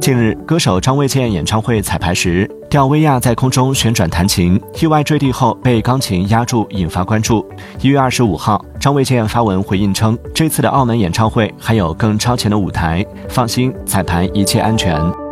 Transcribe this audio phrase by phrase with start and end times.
[0.00, 7.46] 近日歌手张卫健演唱会彩排时吊威亚在空中旋转弹琴意外坠地后被钢琴压住引发关注。
[7.82, 15.29] 一月二十五号张卫健发文回应称这次的澳门演唱会还有更超前的舞台放心彩排一切安全。